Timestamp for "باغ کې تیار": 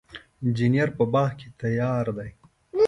1.13-2.05